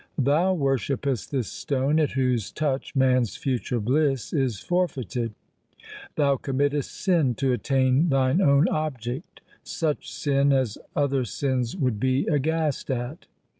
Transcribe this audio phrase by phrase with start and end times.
[0.17, 5.35] Thou worshippest this stone at whose touch man's future bliss is forfeited.
[6.15, 12.25] Thou committest sin to attain thine own object— such sin as other sins would be
[12.25, 13.27] aghast at.